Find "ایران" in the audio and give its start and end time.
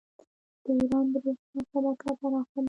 0.79-1.05